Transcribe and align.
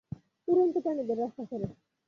উড়ন্ত 0.47 0.75
প্রাণীদের 0.83 1.17
রক্ষা 1.19 1.43
করে। 1.51 1.67